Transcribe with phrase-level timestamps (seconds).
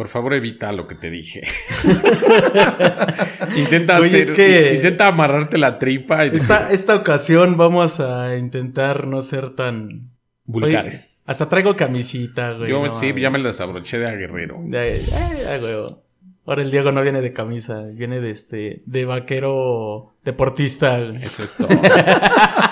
[0.00, 1.42] Por favor, evita lo que te dije.
[3.54, 8.34] intenta Oye, hacer, es que- intenta amarrarte la tripa y Esta, esta ocasión vamos a
[8.38, 10.10] intentar no ser tan...
[10.46, 11.22] vulgares.
[11.26, 12.70] Oye, hasta traigo camisita, güey.
[12.70, 13.22] Yo no sí, mames.
[13.22, 14.56] ya me la desabroché de a guerrero.
[14.58, 15.02] Güey.
[16.46, 20.98] Ahora el Diego no viene de camisa, viene de este, de vaquero deportista.
[20.98, 21.22] güey.
[21.22, 21.68] Eso es todo.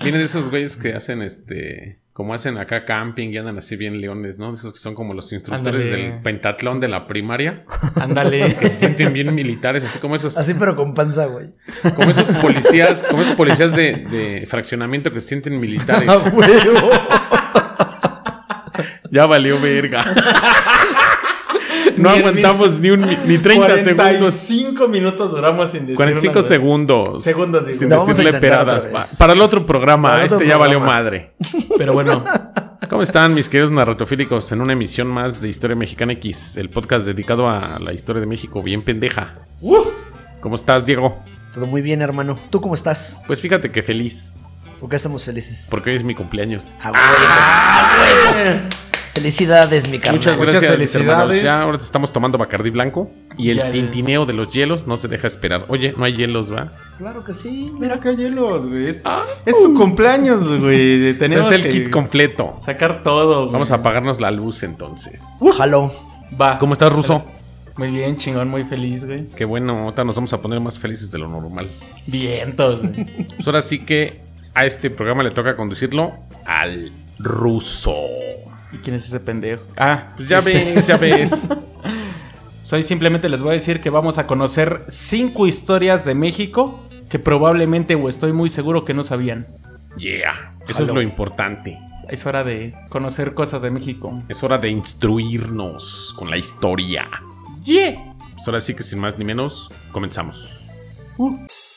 [0.00, 1.98] Vienen de esos güeyes que hacen este.
[2.12, 4.48] Como hacen acá camping y andan así bien leones, ¿no?
[4.48, 7.64] De esos que son como los instructores del pentatlón de la primaria.
[7.94, 8.56] Ándale.
[8.56, 11.50] Que se sienten bien militares, así como esos, Así, pero con panza, güey.
[11.94, 16.10] como esos policías, como esos policías de, de fraccionamiento que se sienten militares.
[19.10, 20.04] Ya valió verga.
[21.98, 23.94] No aguantamos ni un ni 30 segundos.
[23.94, 27.22] 45 minutos duramos sin decir 45 una- segundos.
[27.22, 27.72] Segundos, sí.
[27.74, 28.86] Sin a decirle peradas.
[28.86, 29.06] Pa-.
[29.18, 31.32] Para el otro programa, Para el este ya valió madre.
[31.76, 32.24] Pero bueno,
[32.88, 37.04] ¿Cómo están mis queridos narratofílicos en una emisión más de Historia Mexicana X, el podcast
[37.04, 39.34] dedicado a la historia de México, bien pendeja?
[40.40, 41.18] ¿Cómo estás, Diego?
[41.52, 42.38] Todo muy bien, hermano.
[42.48, 43.20] ¿Tú cómo estás?
[43.26, 44.32] Pues fíjate que feliz,
[44.80, 45.66] ¿Por qué estamos felices?
[45.70, 46.68] porque hoy es mi cumpleaños.
[46.80, 47.04] ¡A huevo!
[47.04, 47.90] ¡A
[48.46, 48.60] huevo!
[49.22, 50.16] Felicidades, mi carnal.
[50.20, 51.10] Muchas Muchas gracias, mis felicidades.
[51.10, 51.42] hermanos.
[51.42, 55.08] Ya ahora estamos tomando Bacardí blanco y el Ya tintineo de los hielos no se
[55.08, 55.64] deja esperar.
[55.68, 56.68] Oye, no hay hielos, ¿va?
[56.98, 57.72] Claro que sí.
[57.80, 58.86] mira que hielos, güey.
[58.88, 59.24] Es, Ah.
[59.44, 61.14] es tu cumpleaños, güey.
[61.18, 62.54] Tenemos está el kit completo.
[62.60, 63.40] sacar todo.
[63.42, 63.52] güey.
[63.52, 65.20] Vamos a apagarnos la luz entonces.
[65.56, 65.92] Jalo.
[66.40, 66.58] Va.
[66.60, 67.24] ¿Cómo estás, Ruso?
[67.76, 69.24] Muy bien, chingón, muy feliz, güey.
[69.34, 71.68] Qué bueno, ahorita nos vamos a poner más felices de lo normal.
[72.06, 73.04] Vientos, güey.
[73.34, 74.20] Pues ahora sí que
[74.54, 76.12] a este programa le toca conducirlo
[76.46, 77.94] al ruso.
[78.72, 79.62] ¿Y quién es ese pendejo?
[79.76, 81.48] Ah, Pues ya ves, ya ves.
[82.62, 87.18] Soy simplemente les voy a decir que vamos a conocer cinco historias de México que
[87.18, 89.46] probablemente o estoy muy seguro que no sabían.
[89.96, 91.78] Yeah, eso es lo importante.
[92.10, 94.22] Es hora de conocer cosas de México.
[94.28, 97.08] Es hora de instruirnos con la historia.
[97.64, 98.14] Yeah.
[98.34, 100.60] Pues ahora sí que sin más ni menos, comenzamos.
[101.18, 101.67] Historia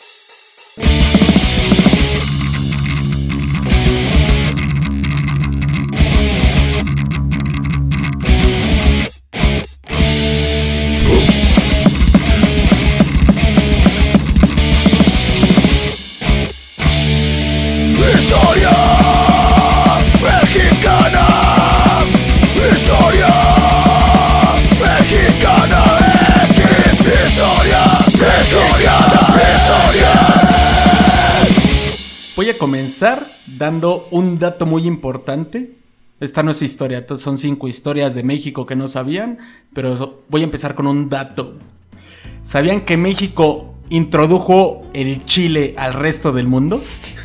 [32.62, 33.26] comenzar
[33.58, 35.72] dando un dato muy importante.
[36.20, 39.40] Esta no es historia, son cinco historias de México que no sabían,
[39.74, 41.56] pero voy a empezar con un dato.
[42.44, 46.80] ¿Sabían que México introdujo el chile al resto del mundo?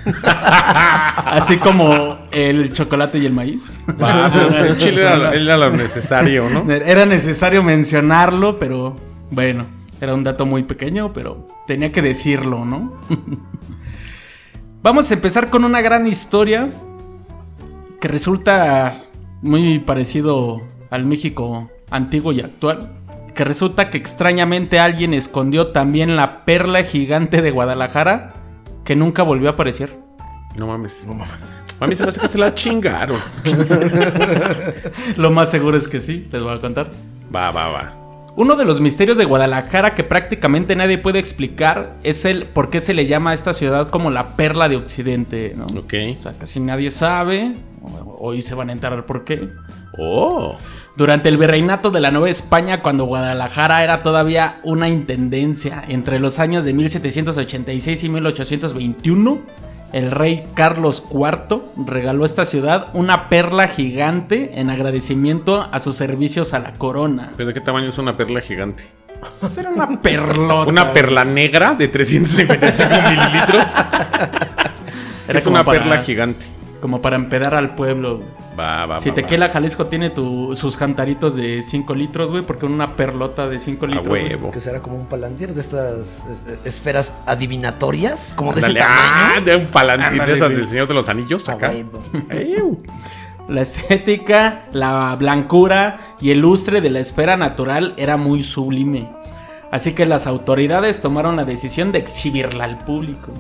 [0.25, 3.79] Así como el chocolate y el maíz.
[3.99, 6.73] Vamos, el chile era, era lo necesario, ¿no?
[6.73, 8.97] Era necesario mencionarlo, pero
[9.31, 9.67] bueno,
[10.01, 12.95] era un dato muy pequeño, pero tenía que decirlo, ¿no?
[14.87, 16.69] Vamos a empezar con una gran historia
[18.01, 19.03] que resulta
[19.43, 22.93] muy parecido al México antiguo y actual.
[23.35, 28.35] Que resulta que extrañamente alguien escondió también la perla gigante de Guadalajara
[28.85, 29.99] que nunca volvió a aparecer.
[30.55, 31.05] No mames.
[31.81, 33.19] A mí se me hace que se la chingaron.
[35.17, 36.93] Lo más seguro es que sí, les voy a contar.
[37.35, 38.06] Va, va, va.
[38.37, 42.81] Uno de los misterios de Guadalajara que prácticamente nadie puede explicar es el por qué
[42.81, 45.65] se le llama a esta ciudad como la perla de Occidente, ¿no?
[45.65, 45.95] Ok.
[46.15, 47.57] O sea, casi nadie sabe.
[48.19, 49.49] Hoy se van a enterar por qué.
[49.99, 50.59] Oh.
[50.99, 56.39] Durante el virreinato de la Nueva España, cuando Guadalajara era todavía una intendencia, entre los
[56.39, 59.41] años de 1786 y 1821,
[59.93, 65.97] el rey Carlos IV regaló a esta ciudad una perla gigante en agradecimiento a sus
[65.97, 67.33] servicios a la corona.
[67.37, 68.85] ¿Pero de qué tamaño es una perla gigante?
[69.21, 70.71] Pues Era una perlota.
[70.71, 73.65] Una perla negra de 355 mililitros.
[75.29, 76.47] Era es una para- perla gigante.
[76.81, 78.23] Como para empedar al pueblo.
[78.59, 79.53] Va, va, Si va, Tequila va.
[79.53, 83.89] Jalisco tiene tu- sus cantaritos de 5 litros, güey, porque una perlota de 5 A
[83.89, 84.09] litros.
[84.09, 84.51] huevo.
[84.51, 88.33] Que será como un palantir de estas es- esferas adivinatorias.
[88.37, 89.45] Como de ese ah, tamaño.
[89.45, 91.73] de un Ándale, de esas del Señor de los Anillos acá.
[93.49, 99.09] La estética, la blancura y el lustre de la esfera natural era muy sublime.
[99.71, 103.33] Así que las autoridades tomaron la decisión de exhibirla al público.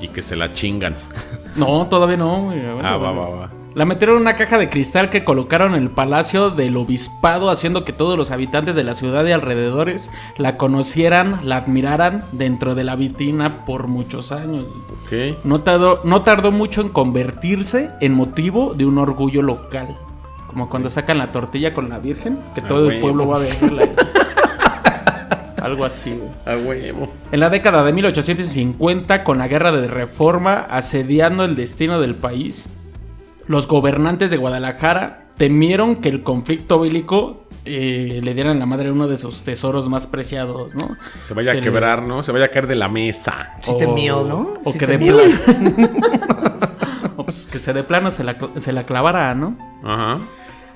[0.00, 0.94] Y que se la chingan.
[1.56, 2.44] No, todavía no.
[2.44, 3.50] güey, Ah, va, va, va.
[3.74, 7.84] La metieron en una caja de cristal que colocaron en el palacio del obispado, haciendo
[7.84, 12.84] que todos los habitantes de la ciudad y alrededores la conocieran, la admiraran dentro de
[12.84, 14.64] la vitrina por muchos años.
[15.04, 15.36] Ok.
[15.44, 19.98] No tardó, no tardó mucho en convertirse en motivo de un orgullo local.
[20.46, 23.40] Como cuando sacan la tortilla con la Virgen, que Ah, todo el pueblo va a
[23.40, 23.88] verla.
[25.66, 26.30] Algo así, güey.
[26.46, 27.12] A huevo.
[27.32, 32.66] En la década de 1850, con la guerra de reforma asediando el destino del país,
[33.46, 38.92] los gobernantes de Guadalajara temieron que el conflicto bélico eh, le dieran la madre a
[38.92, 40.96] uno de sus tesoros más preciados, ¿no?
[41.22, 42.22] Se vaya Que a le- quebrar, ¿no?
[42.22, 43.54] Se vaya a caer de la mesa.
[43.62, 44.54] Sí temió, ¿no?
[44.64, 45.16] O Sí que de temió.
[45.16, 45.88] plano.
[47.16, 49.56] o pues que se de plano se la, se la clavara, ¿no?
[49.84, 50.18] Ajá.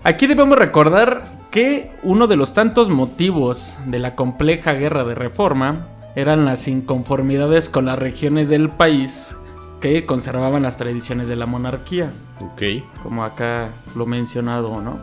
[0.02, 5.88] Aquí debemos recordar que uno de los tantos motivos de la compleja guerra de reforma
[6.16, 9.36] eran las inconformidades con las regiones del país
[9.80, 12.10] que conservaban las tradiciones de la monarquía,
[12.40, 12.62] Ok.
[13.02, 14.98] como acá lo mencionado, ¿no?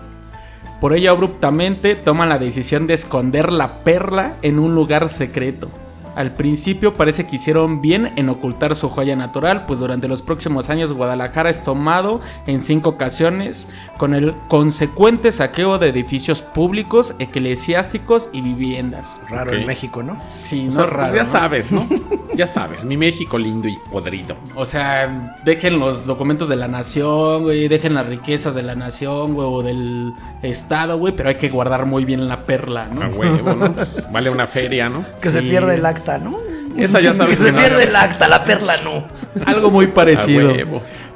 [0.82, 5.70] Por ello abruptamente toman la decisión de esconder la perla en un lugar secreto.
[6.18, 10.72] Al principio parece que hicieron bien en ocultar su joya natural, pues durante los próximos
[10.72, 18.30] años Guadalajara es tomado en cinco ocasiones con el consecuente saqueo de edificios públicos, eclesiásticos
[18.34, 19.22] y viviendas.
[19.30, 20.18] Raro en México, ¿no?
[20.22, 21.30] Sí, O no sea, raro, pues ya ¿no?
[21.30, 21.88] sabes, ¿no?
[22.36, 24.36] ya sabes, mi México lindo y podrido.
[24.56, 29.34] O sea, dejen los documentos de la nación, güey, dejen las riquezas de la nación,
[29.34, 33.02] güey, o del estado, güey, pero hay que guardar muy bien la perla, ¿no?
[33.04, 33.72] A huevo, ¿no?
[33.74, 35.06] Pues vale una feria, ¿no?
[35.22, 36.38] Que se pierde el acta, ¿no?
[36.78, 39.04] Esa ya sabes Que se pierde el acta, la perla no.
[39.46, 40.54] Algo muy parecido.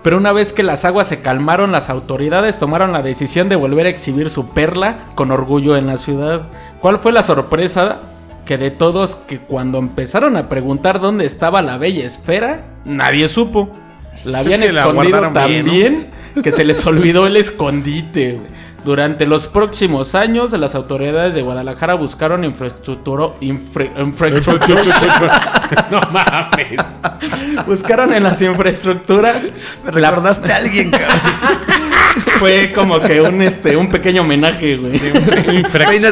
[0.03, 3.85] Pero una vez que las aguas se calmaron, las autoridades tomaron la decisión de volver
[3.85, 6.47] a exhibir su perla con orgullo en la ciudad.
[6.79, 7.99] ¿Cuál fue la sorpresa?
[8.45, 13.69] Que de todos que cuando empezaron a preguntar dónde estaba la bella esfera, nadie supo.
[14.25, 16.09] La habían que escondido tan bien, bien,
[16.41, 18.41] que se les olvidó el escondite.
[18.83, 24.81] Durante los próximos años, las autoridades de Guadalajara buscaron infraestructura, infra- infraestructura-
[25.91, 26.79] no mames.
[27.67, 29.51] buscaron en las infraestructuras
[29.85, 31.09] Me la- recordaste a alguien, cabrón.
[32.39, 34.99] Fue como que un este un pequeño homenaje, güey.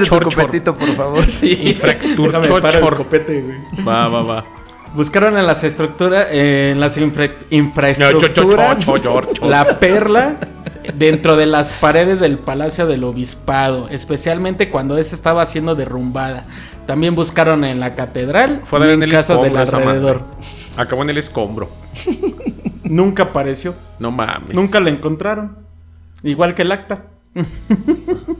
[0.06, 1.26] Tu copetito, por favor.
[1.32, 1.60] Sí.
[1.70, 2.40] Infraestructura,
[2.98, 3.58] copete, güey.
[3.88, 4.46] Va, va, va.
[4.94, 8.86] Buscaron en las estructuras, en las infra- No, infraestructuras,
[9.42, 10.36] la perla
[10.96, 16.44] dentro de las paredes del Palacio del Obispado, especialmente cuando esta estaba siendo derrumbada.
[16.86, 20.24] También buscaron en la catedral Fue y en el casas del alrededor.
[20.76, 21.70] Acabó en el escombro.
[22.84, 24.56] Nunca apareció, No mames.
[24.56, 25.58] nunca la encontraron.
[26.24, 27.06] Igual que el acta.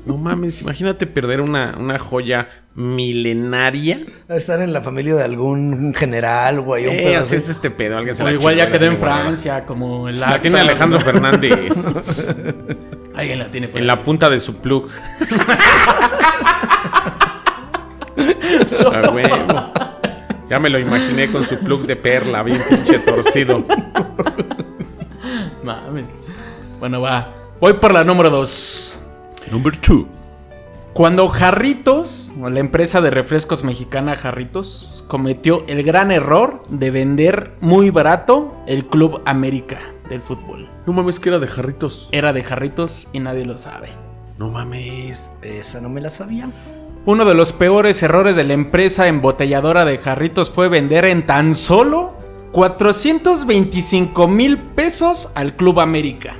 [0.06, 4.00] No mames, imagínate perder una, una joya milenaria.
[4.30, 6.88] A estar en la familia de algún general, güey.
[6.88, 7.98] Un Eh, así es este pedo.
[7.98, 8.98] Alguien se O la igual ya quedó en.
[8.98, 11.54] Francia, como el La tiene Alejandro Fernández
[13.16, 13.88] Alguien la tiene por en ahí.
[13.88, 14.88] la punta de su plug.
[18.94, 19.72] A huevo.
[20.50, 23.64] Ya me lo imaginé con su plug de perla, bien pinche torcido.
[25.64, 26.06] Mames.
[26.80, 27.34] Bueno, va.
[27.60, 28.98] Voy por la número 2.
[29.52, 30.08] Number two.
[30.94, 37.54] Cuando Jarritos, o la empresa de refrescos mexicana Jarritos, cometió el gran error de vender
[37.62, 40.70] muy barato el Club América del fútbol.
[40.86, 42.10] No mames, que era de jarritos.
[42.12, 43.90] Era de Jarritos y nadie lo sabe.
[44.38, 45.32] No mames.
[45.42, 46.50] Esa no me la sabía.
[47.06, 51.56] Uno de los peores errores de la empresa embotelladora de Jarritos fue vender en tan
[51.56, 52.16] solo
[52.52, 56.36] 425 mil pesos al Club América.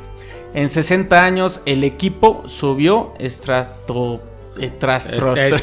[0.54, 4.22] En 60 años el equipo subió estrato...
[4.60, 4.72] eh,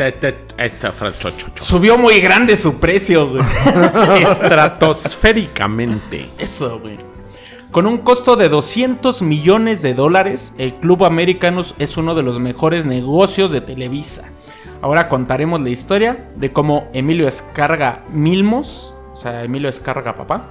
[0.09, 0.89] Este, este,
[1.19, 1.31] cho.
[1.55, 3.43] Subió muy grande su precio, güey.
[4.23, 6.31] Estratosféricamente.
[6.39, 6.97] Eso, güey.
[7.71, 12.39] Con un costo de 200 millones de dólares, el Club Americanos es uno de los
[12.39, 14.31] mejores negocios de Televisa.
[14.81, 20.49] Ahora contaremos la historia de cómo Emilio Escarga Milmos, o sea, Emilio Escarga papá,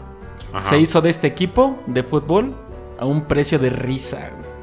[0.54, 0.60] Ajá.
[0.60, 2.56] se hizo de este equipo de fútbol
[3.00, 4.32] a un precio de risa.
[4.38, 4.55] güey.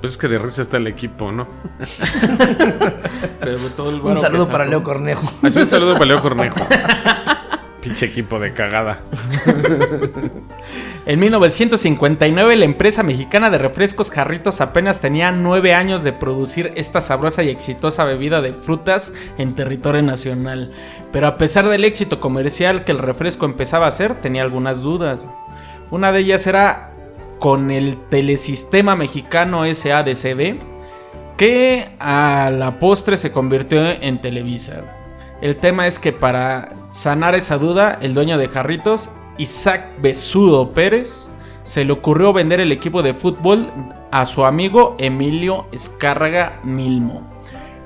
[0.00, 1.46] Pues es que de risa está el equipo, ¿no?
[3.40, 5.30] Pero todo el Un varo que saludo para Leo Cornejo.
[5.42, 6.58] Así un saludo para Leo Cornejo.
[7.82, 9.00] Pinche equipo de cagada.
[11.06, 17.00] En 1959 la empresa mexicana de refrescos Jarritos apenas tenía 9 años de producir esta
[17.00, 20.72] sabrosa y exitosa bebida de frutas en territorio nacional.
[21.10, 25.24] Pero a pesar del éxito comercial que el refresco empezaba a hacer, tenía algunas dudas.
[25.90, 26.89] Una de ellas era
[27.40, 30.58] con el telesistema mexicano SADCB,
[31.36, 34.82] que a la postre se convirtió en Televisa.
[35.40, 41.30] El tema es que para sanar esa duda, el dueño de Jarritos, Isaac Besudo Pérez,
[41.62, 43.72] se le ocurrió vender el equipo de fútbol
[44.10, 47.26] a su amigo Emilio Escárraga Milmo.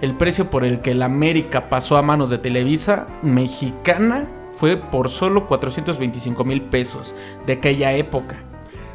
[0.01, 5.09] El precio por el que el América pasó a manos de Televisa mexicana fue por
[5.09, 7.15] solo 425 mil pesos
[7.47, 8.37] de aquella época.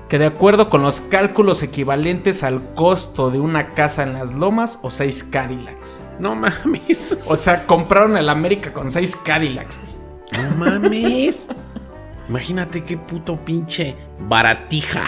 [0.10, 4.80] Que de acuerdo con los cálculos equivalentes al costo de una casa en las lomas
[4.82, 6.06] o seis Cadillacs.
[6.20, 7.18] No mames.
[7.28, 9.80] O sea, compraron el América con seis Cadillacs.
[9.80, 10.44] güey.
[10.50, 11.48] No mames.
[12.28, 15.04] Imagínate qué puto pinche baratija.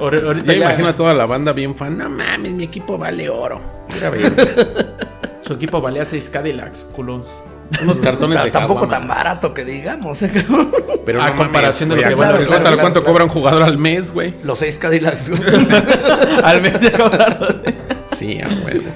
[0.00, 1.98] Ahor- Ahorita Ya imagino a toda la banda bien fan.
[1.98, 3.60] No mames, mi equipo vale oro.
[3.88, 4.10] Mira,
[5.42, 7.42] su equipo valía seis Cadillacs, culos.
[7.82, 8.98] Unos cartones de Tampoco caguama.
[8.98, 10.70] tan barato que digamos, ¿eh, cabrón?
[11.04, 12.48] Pero A no comparación de mames, lo que güey, vale ¿cuánto- ahorita.
[12.48, 13.12] ¿Cuánto, Claro, cuánto claro.
[13.12, 14.34] cobra un jugador al mes, güey?
[14.42, 15.30] Los seis Cadillacs.
[15.30, 15.40] güey.
[16.44, 17.48] Al mes ya cobraron.
[18.16, 18.88] Sí, a huevo.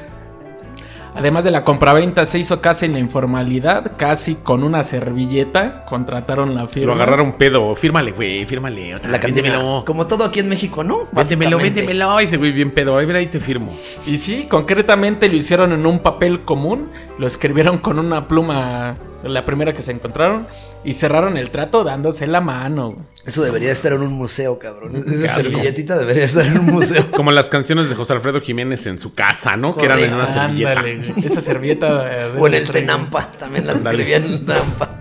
[1.14, 5.85] Además de la compraventa, se hizo casi en la informalidad, casi con una servilleta.
[5.85, 6.87] Contrataron la firma.
[6.87, 7.75] Lo agarraron pedo.
[7.75, 8.95] Fírmale, güey, fírmale.
[8.95, 9.59] Otra, La cantina.
[9.85, 11.09] Como todo aquí en México, ¿no?
[11.12, 12.19] Véndemelo, véndemelo.
[12.21, 12.97] Ese güey bien pedo.
[12.97, 13.73] Ahí, mira, ahí te firmo.
[14.07, 19.44] Y sí, concretamente lo hicieron en un papel común, lo escribieron con una pluma, la
[19.44, 20.46] primera que se encontraron,
[20.84, 22.96] y cerraron el trato dándose la mano.
[23.26, 24.96] Eso debería estar en un museo, cabrón.
[24.96, 27.04] Esa servilletita debería estar en un museo.
[27.14, 29.76] Como las canciones de José Alfredo Jiménez en su casa, ¿no?
[29.76, 30.70] Que eran en una servilleta.
[30.80, 32.04] Ándale, esa servilleta.
[32.04, 33.30] de- de- O en el Tenampa.
[33.38, 33.98] También las Dale.
[34.02, 34.98] escribía en el Tenampa.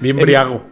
[0.00, 0.64] Bien briago.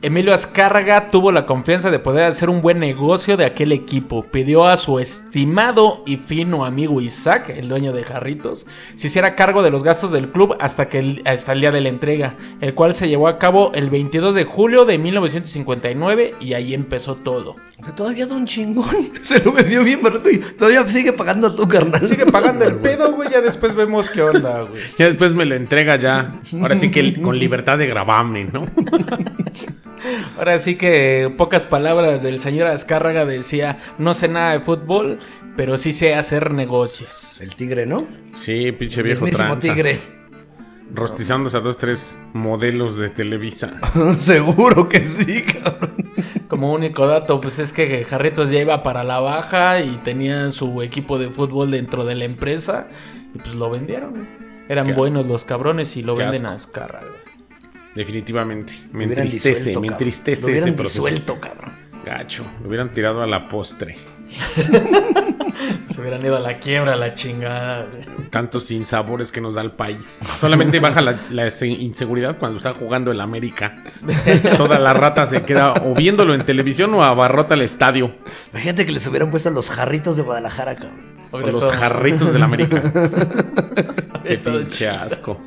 [0.00, 4.22] Emilio Azcárraga tuvo la confianza de poder hacer un buen negocio de aquel equipo.
[4.22, 9.60] Pidió a su estimado y fino amigo Isaac, el dueño de Jarritos, se hiciera cargo
[9.64, 12.74] de los gastos del club hasta, que el, hasta el día de la entrega, el
[12.74, 17.56] cual se llevó a cabo el 22 de julio de 1959 y ahí empezó todo.
[17.80, 18.86] O sea, todavía da un chingón.
[19.22, 22.06] Se lo vendió bien barato y todavía sigue pagando a tu carnal.
[22.06, 24.80] Sigue pagando el pedo, güey, ya después vemos qué onda, güey.
[24.96, 26.40] Ya después me lo entrega ya.
[26.60, 28.62] Ahora sí que con libertad de grabarme, ¿no?
[30.36, 35.18] Ahora sí que en pocas palabras del señor Azcárraga decía, no sé nada de fútbol,
[35.56, 37.40] pero sí sé hacer negocios.
[37.40, 38.06] El tigre, ¿no?
[38.36, 39.74] Sí, pinche viejo Mismísimo tranza.
[39.74, 40.00] tigre.
[40.94, 43.78] Rostizándose a dos, tres modelos de Televisa.
[44.16, 45.96] Seguro que sí, cabrón.
[46.48, 50.80] Como único dato, pues es que Jarritos ya iba para la baja y tenían su
[50.82, 52.88] equipo de fútbol dentro de la empresa
[53.34, 54.26] y pues lo vendieron.
[54.70, 56.80] Eran Qué buenos los cabrones y lo Qué venden asco.
[56.80, 57.08] a Azcárraga.
[57.98, 58.72] Definitivamente.
[58.92, 61.04] Me Lo entristece, disuelto, me entristece Lo hubieran ese proceso.
[61.04, 61.72] disuelto, cabrón.
[62.04, 62.44] Gacho.
[62.62, 63.96] Lo hubieran tirado a la postre.
[65.86, 67.86] Se hubieran ido a la quiebra, a la chingada.
[68.30, 70.20] Tantos sinsabores que nos da el país.
[70.38, 73.82] Solamente baja la, la se- inseguridad cuando está jugando el América.
[74.56, 78.14] Toda la rata se queda o viéndolo en televisión o abarrota el estadio.
[78.52, 81.18] Imagínate que les hubieran puesto los jarritos de Guadalajara, cabrón.
[81.32, 82.80] O los estado- jarritos del América.
[84.24, 85.40] Qué pinche asco.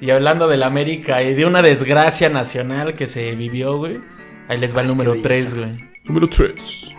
[0.00, 4.00] Y hablando del América y de una desgracia nacional que se vivió, güey.
[4.48, 5.74] Ahí les va el número qué 3, belleza.
[5.76, 5.90] güey.
[6.04, 6.90] Número 3.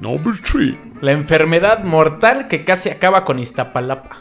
[0.00, 0.74] Number 3.
[1.00, 4.16] La enfermedad mortal que casi acaba con Iztapalapa.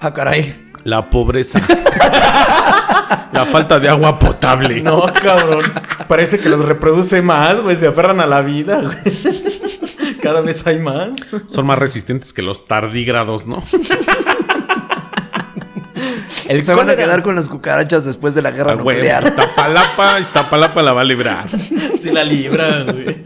[0.00, 0.54] Ah, caray.
[0.84, 1.60] La pobreza.
[3.32, 4.82] la falta de agua potable.
[4.82, 5.64] No, cabrón.
[6.08, 7.76] Parece que los reproduce más, güey.
[7.76, 10.18] Se aferran a la vida, güey.
[10.20, 11.16] Cada vez hay más.
[11.46, 13.62] Son más resistentes que los tardígrados, ¿no?
[16.48, 19.24] El Se van a quedar con las cucarachas después de la guerra Ah, güey, nuclear.
[19.24, 21.44] Iztapalapa, Iztapalapa la va a librar.
[21.98, 23.22] Sí la libra, güey.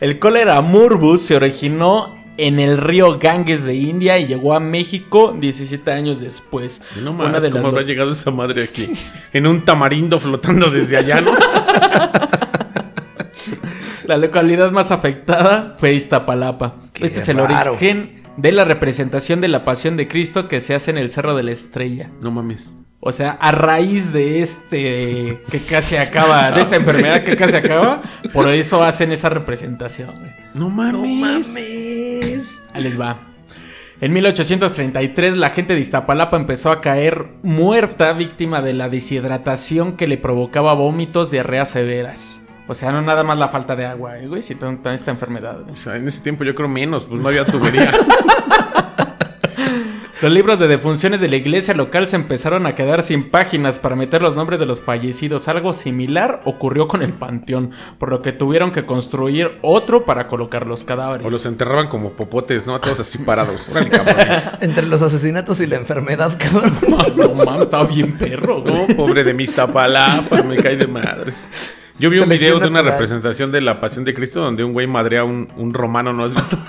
[0.00, 5.36] El cólera morbus se originó en el río Ganges de India y llegó a México
[5.38, 6.82] 17 años después.
[7.02, 8.88] No Una más, de ¿cómo las habrá llegado esa madre aquí?
[9.32, 11.32] En un tamarindo flotando desde allá, ¿no?
[14.04, 16.76] La localidad más afectada fue Iztapalapa.
[16.92, 17.72] Qué este es el raro.
[17.72, 21.34] origen de la representación de la pasión de Cristo que se hace en el Cerro
[21.34, 22.10] de la Estrella.
[22.22, 22.74] No mames.
[23.00, 28.00] O sea, a raíz de este que casi acaba, de esta enfermedad que casi acaba,
[28.32, 30.10] por eso hacen esa representación.
[30.18, 30.30] güey.
[30.54, 30.94] No mames.
[30.94, 32.60] No mames.
[32.72, 33.20] Ahí les va.
[34.00, 40.06] En 1833 la gente de Iztapalapa empezó a caer muerta víctima de la deshidratación que
[40.06, 42.44] le provocaba vómitos, diarreas severas.
[42.68, 45.60] O sea, no nada más la falta de agua, eh, güey, sino también esta enfermedad.
[45.60, 45.72] güey.
[45.72, 47.90] O sea, en ese tiempo yo creo menos, pues no había tubería.
[50.20, 53.94] Los libros de defunciones de la iglesia local se empezaron a quedar sin páginas para
[53.94, 55.46] meter los nombres de los fallecidos.
[55.46, 60.66] Algo similar ocurrió con el panteón, por lo que tuvieron que construir otro para colocar
[60.66, 61.24] los cadáveres.
[61.24, 62.80] O los enterraban como popotes, ¿no?
[62.80, 63.68] Todos así parados.
[63.68, 64.50] Órale, cabrones.
[64.60, 66.74] Entre los asesinatos y la enfermedad, cabrón.
[67.16, 68.74] No mames, estaba bien perro, güey.
[68.88, 71.46] No, pobre de mi Iztapalapa, me cae de madres.
[71.98, 72.92] Yo vi un video de una natural.
[72.92, 76.24] representación de la Pasión de Cristo donde un güey madrea a un, un romano, ¿no
[76.24, 76.58] has visto?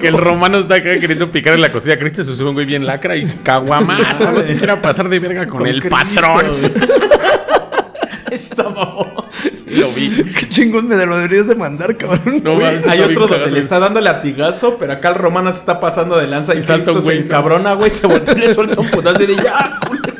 [0.00, 2.48] Que el romano está acá queriendo picar en la costilla a Cristo y se sube
[2.50, 5.96] un güey bien lacra y caguamazo, no se quiera pasar de verga con, el Cristo,
[5.96, 6.56] patrón.
[8.30, 9.24] Esta mamón.
[9.54, 10.10] Sí, lo vi.
[10.38, 12.42] Qué chingón me lo deberías de mandar, cabrón.
[12.42, 13.54] No, Güey, hay otro donde cagado.
[13.54, 16.62] le está dando latigazo, pero acá el romano se está pasando de lanza y, Y
[16.62, 17.24] salta Cristo un güey, ¿no?
[17.24, 20.14] encabrona, güey, se voltea y le suelta un putazo y de ya, culero.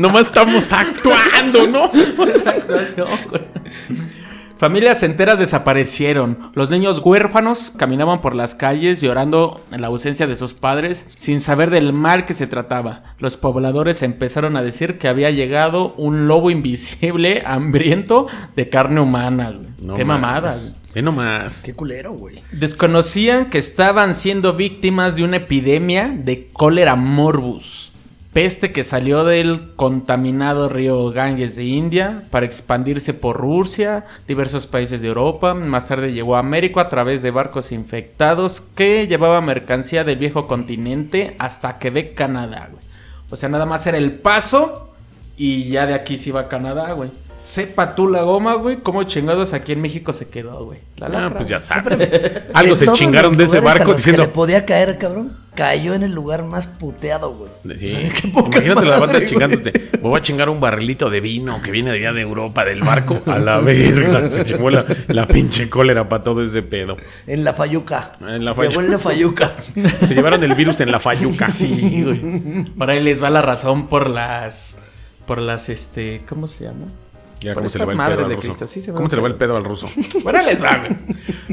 [0.00, 1.90] Nomás estamos actuando, ¿no?
[2.34, 3.42] Esa actuación, güey.
[4.56, 6.50] Familias enteras desaparecieron.
[6.52, 11.40] Los niños huérfanos caminaban por las calles llorando en la ausencia de sus padres sin
[11.40, 13.14] saber del mal que se trataba.
[13.18, 19.52] Los pobladores empezaron a decir que había llegado un lobo invisible, hambriento de carne humana.
[19.82, 20.20] No Qué mames.
[20.22, 20.52] mamada.
[20.52, 20.80] güey.
[20.94, 21.62] Ve nomás.
[21.62, 22.42] Qué culero, güey.
[22.52, 27.89] Desconocían que estaban siendo víctimas de una epidemia de cólera morbus,
[28.32, 35.02] peste que salió del contaminado río Ganges de India para expandirse por Rusia, diversos países
[35.02, 35.52] de Europa.
[35.54, 40.46] Más tarde llegó a América a través de barcos infectados que llevaban mercancía del viejo
[40.46, 42.68] continente hasta Quebec, Canadá.
[42.70, 42.82] güey.
[43.30, 44.92] O sea, nada más era el paso
[45.36, 47.10] y ya de aquí se iba a Canadá, güey.
[47.42, 50.80] Sepa tú la goma, güey, cómo chingados aquí en México se quedó, güey.
[50.98, 52.06] La Ah, lacra, pues ya sabes.
[52.52, 54.22] Algo se chingaron de ese a barco que diciendo.
[54.22, 55.34] le podía caer, cabrón.
[55.60, 57.78] Cayó en el lugar más puteado, güey.
[57.78, 57.94] Sí.
[58.22, 59.90] Qué poca Imagínate la banda chingándote.
[60.00, 63.20] Voy a chingar un barrilito de vino que viene de allá de Europa, del barco.
[63.26, 64.26] A la verga.
[64.30, 66.96] Se chingó la, la pinche cólera para todo ese pedo.
[67.26, 68.12] En la Fayuca.
[68.26, 69.52] En la Llegó en la Fayuca.
[70.00, 71.46] Se llevaron el virus en la fayuca.
[71.48, 72.64] Sí, güey.
[72.64, 74.78] Por ahí les va la razón por las.
[75.26, 76.22] Por las, este.
[76.26, 76.86] ¿Cómo se llama?
[77.42, 78.48] Ya, ¿cómo se le estas va el madres pedo al de ruso?
[78.48, 79.56] Cristo, sí se ¿Cómo se le va el pedo.
[79.56, 79.86] al ruso?
[79.86, 80.96] Ahí les va, güey.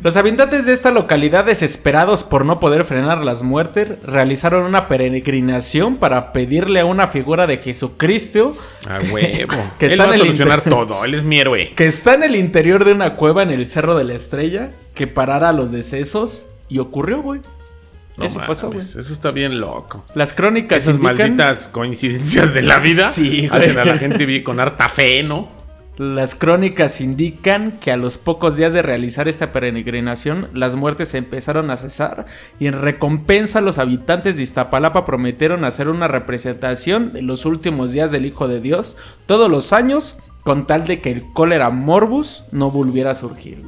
[0.03, 5.95] Los habitantes de esta localidad, desesperados por no poder frenar las muertes, realizaron una peregrinación
[5.97, 8.55] para pedirle a una figura de Jesucristo
[8.87, 9.53] A huevo.
[9.79, 11.03] Que Él va a en el solucionar todo.
[11.03, 11.71] Él es mi héroe.
[11.75, 15.07] que está en el interior de una cueva en el Cerro de la Estrella que
[15.07, 17.41] parara los decesos y ocurrió, güey.
[18.17, 18.79] No Eso pasó, güey.
[18.79, 20.03] Eso está bien loco.
[20.15, 24.43] Las crónicas Esas indican- malditas coincidencias de la vida Sí, hacen a la gente vivir
[24.43, 25.56] con harta fe, ¿no?
[25.97, 31.71] Las crónicas indican que a los pocos días de realizar esta peregrinación, las muertes empezaron
[31.71, 32.27] a cesar
[32.59, 38.11] y en recompensa los habitantes de Iztapalapa prometieron hacer una representación de los últimos días
[38.11, 42.69] del Hijo de Dios todos los años con tal de que el cólera morbus no
[42.69, 43.63] volviera a surgir.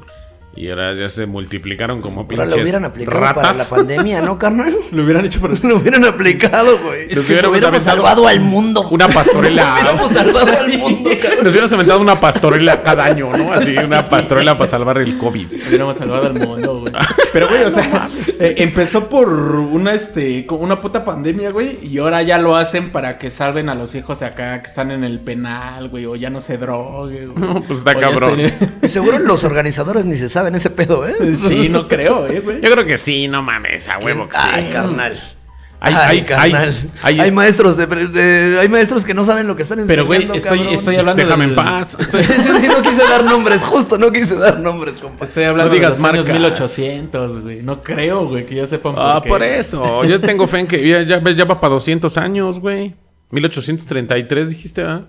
[0.60, 3.70] Y ahora ya se multiplicaron como Ahora pinches lo hubieran aplicado para la ratas.
[3.70, 4.76] pandemia, ¿no, carnal?
[4.92, 5.64] Lo hubieran hecho por...
[5.64, 7.04] Lo hubieran aplicado, güey.
[7.10, 8.86] Es que hubiéramos hubiéramos salvado al mundo.
[8.92, 9.78] Una pastorela.
[9.82, 11.44] hubiéramos salvado al mundo, cabrón.
[11.46, 13.54] Nos hubieras aventado una pastorela cada año, ¿no?
[13.54, 15.48] Así, una pastorela para salvar el COVID.
[15.70, 16.92] Hubiéramos salvado al mundo, güey.
[17.32, 18.10] Pero, güey, o sea,
[18.42, 21.80] eh, empezó por una, este, una puta pandemia, güey.
[21.88, 24.92] Y ahora ya lo hacen para que salven a los hijos de acá que están
[24.92, 26.06] en el penal, güey.
[26.06, 27.40] O ya no se drogue, güey.
[27.48, 28.42] No, pues está cabrón.
[28.42, 31.16] estén- Seguro los organizadores ni se saben ese pedo, ¿eh?
[31.36, 32.62] Sí, no creo, eh, güey.
[32.62, 34.44] Yo creo que sí, no mames, a huevo que sí.
[34.52, 35.20] Ay, carnal.
[35.82, 36.74] Hay- Ay, carnal.
[37.04, 40.38] hay- maestros de, de- hay maestros que no saben lo que están Pero, enseñando, güey,
[40.38, 40.74] estoy, cabrón.
[40.74, 41.98] estoy hablando Déjame del- en paz.
[42.12, 45.24] Sí, sí, sí, no quise dar nombres, justo no quise dar nombres, compa.
[45.24, 46.42] Estoy hablando No digas de los años marcas.
[46.42, 47.62] 1800, güey.
[47.64, 49.30] No creo, güey, que ya sepan por Ah, qué.
[49.30, 50.04] por eso.
[50.04, 52.94] Yo tengo fe en que ya, ya, ya va para 200 años, güey.
[53.32, 55.06] 1833 dijiste, ¿ah?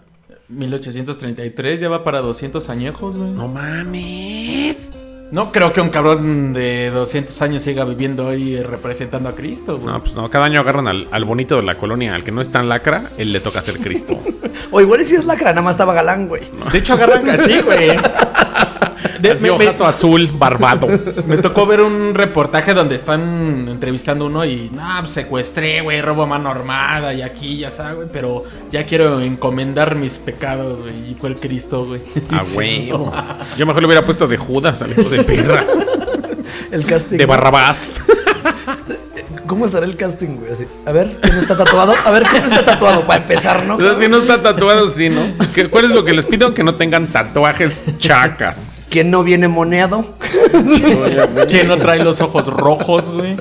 [0.48, 3.30] 1833 ya va para 200 añejos, güey.
[3.30, 4.90] No mames.
[5.32, 9.86] No creo que un cabrón de 200 años siga viviendo hoy representando a Cristo, güey.
[9.86, 12.40] No, pues no, cada año agarran al, al bonito de la colonia, al que no
[12.40, 14.18] es tan lacra, él le toca ser Cristo.
[14.72, 16.42] O igual si es lacra, nada más estaba galán, güey.
[16.70, 17.96] De hecho, agarran así, güey.
[19.20, 20.88] De- Así, me, me- ojazo azul, barbado.
[21.26, 26.00] me tocó ver un reportaje donde están entrevistando a uno y, no, pues, secuestré, güey,
[26.02, 30.80] robo a mano armada y aquí, ya sabes, güey, pero ya quiero encomendar mis pecados,
[30.80, 31.10] güey.
[31.10, 32.00] Y fue el Cristo, güey.
[32.32, 33.12] A huevo.
[33.56, 35.64] Yo mejor le hubiera puesto de Judas al hijo de perra.
[36.70, 37.16] El casting.
[37.18, 38.00] De Barrabás.
[39.46, 40.52] ¿Cómo estará el casting, güey?
[40.52, 41.92] Así, A ver, ¿quién no está tatuado?
[42.04, 43.04] A ver, ¿quién no está tatuado?
[43.04, 43.74] Para empezar, ¿no?
[43.76, 45.32] O sea, si no está tatuado, sí, ¿no?
[45.52, 46.54] ¿Qué- ¿Cuál es lo que les pido?
[46.54, 48.78] Que no tengan tatuajes chacas.
[48.90, 50.04] ¿Quién no viene moneado?
[51.48, 53.36] ¿Quién no trae los ojos rojos, güey?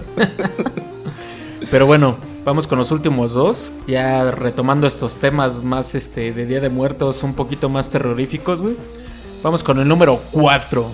[1.72, 3.74] Pero bueno, vamos con los últimos dos.
[3.88, 8.76] Ya retomando estos temas más este de Día de Muertos, un poquito más terroríficos, güey.
[9.42, 10.92] Vamos con el número 4.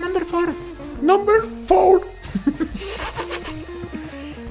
[0.00, 0.54] Number four.
[1.02, 2.00] Number four.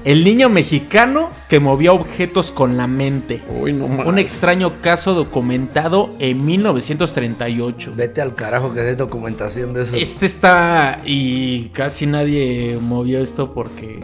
[0.04, 3.42] El niño mexicano que movía objetos con la mente.
[3.60, 4.06] Uy, no mames.
[4.06, 7.92] Un extraño caso documentado en 1938.
[7.94, 9.96] Vete al carajo que hay documentación de eso.
[9.96, 14.00] Este está y casi nadie movió esto porque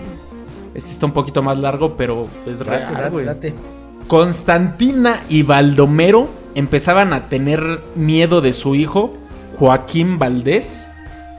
[0.74, 3.24] este está un poquito más largo, pero es Date, real, date, güey.
[3.24, 3.54] date.
[4.08, 9.14] Constantina y Baldomero empezaban a tener miedo de su hijo,
[9.58, 10.90] Joaquín Valdés,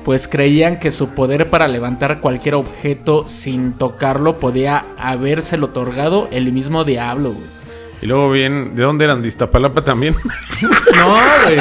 [0.06, 6.52] pues creían que su poder para levantar cualquier objeto sin tocarlo podía habérselo otorgado el
[6.54, 7.56] mismo diablo, güey.
[8.02, 9.22] Y luego bien, ¿de dónde eran?
[9.24, 10.16] ¿De Iztapalapa también?
[10.96, 11.16] No,
[11.46, 11.58] güey.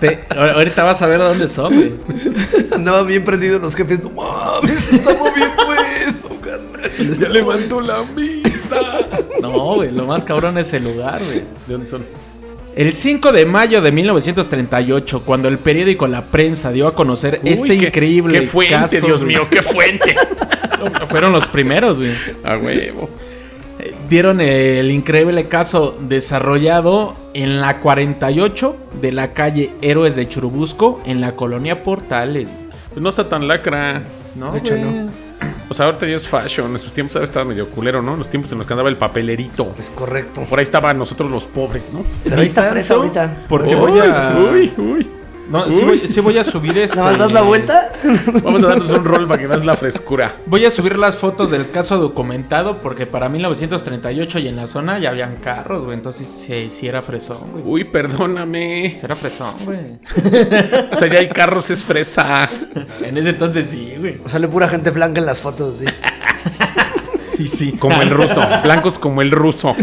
[0.00, 1.92] Te- ahorita vas a ver dónde son, güey.
[2.72, 4.02] Andaban bien prendidos los jefes.
[4.02, 5.62] No mames, se está moviendo
[6.06, 7.14] eso, carnal.
[7.14, 8.80] ya levantó la misa.
[9.40, 11.40] No, güey, lo más cabrón es el lugar, güey.
[11.66, 12.04] ¿De dónde son?
[12.74, 17.50] El 5 de mayo de 1938, cuando el periódico La Prensa dio a conocer Uy,
[17.50, 19.36] este qué- increíble Qué fuente, caso, Dios güey.
[19.36, 20.14] mío, qué fuente.
[21.08, 22.12] Fueron los primeros, güey.
[22.44, 23.10] A huevo.
[23.78, 31.00] Eh, Dieron el increíble caso desarrollado en la 48 de la calle Héroes de Churubusco,
[31.04, 32.48] en la colonia Portales.
[32.90, 34.02] Pues no está tan lacra.
[34.34, 34.88] No, De hecho, güey.
[34.90, 35.10] no.
[35.68, 36.70] O sea, ahorita ya es fashion.
[36.72, 37.30] En sus tiempos ¿sabes?
[37.30, 38.16] estaba medio culero, ¿no?
[38.16, 39.74] Los tiempos en los que andaba el papelerito.
[39.78, 40.42] Es correcto.
[40.48, 42.04] Por ahí estaban nosotros los pobres, ¿no?
[42.24, 43.44] Pero ahí está ¿Y fresa ahorita.
[43.48, 44.36] Porque Uy, voy a...
[44.52, 45.10] Uy, uy.
[45.48, 46.96] No, sí voy, sí voy a subir este...
[46.96, 47.92] Nada más das la vuelta.
[48.42, 50.36] Vamos a darnos un rol para que veas la frescura.
[50.46, 54.98] Voy a subir las fotos del caso documentado porque para 1938 y en la zona
[54.98, 55.96] ya habían carros, güey.
[55.96, 57.64] Entonces sí, sí era fresón, güey.
[57.64, 58.94] Uy, perdóname.
[58.96, 59.78] Sí era fresón, güey.
[60.92, 62.48] O sea, ya hay carros, es fresa.
[63.02, 64.18] En ese entonces sí, güey.
[64.26, 65.78] Sale pura gente blanca en las fotos.
[65.78, 65.86] De...
[67.38, 67.72] Y sí.
[67.72, 68.40] Como el ruso.
[68.62, 69.74] Blancos como el ruso.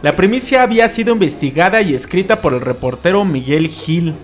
[0.00, 4.14] La primicia había sido investigada y escrita por el reportero Miguel Gil,